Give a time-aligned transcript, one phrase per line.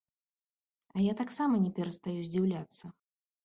[0.95, 2.85] А я таксама не перастаю здзіўляцца.